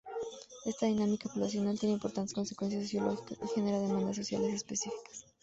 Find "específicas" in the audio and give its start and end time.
4.55-5.25